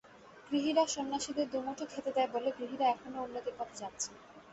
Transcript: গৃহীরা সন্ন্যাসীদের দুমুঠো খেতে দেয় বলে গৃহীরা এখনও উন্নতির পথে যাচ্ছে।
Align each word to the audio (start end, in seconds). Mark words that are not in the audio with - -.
গৃহীরা 0.47 0.83
সন্ন্যাসীদের 0.87 1.47
দুমুঠো 1.53 1.85
খেতে 1.91 2.11
দেয় 2.15 2.29
বলে 2.33 2.49
গৃহীরা 2.57 2.85
এখনও 2.89 3.23
উন্নতির 3.25 3.55
পথে 3.59 3.75
যাচ্ছে। 3.81 4.09